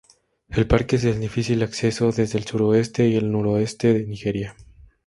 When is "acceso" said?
1.61-2.11